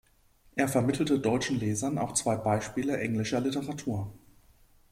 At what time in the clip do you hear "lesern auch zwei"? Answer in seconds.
1.59-2.35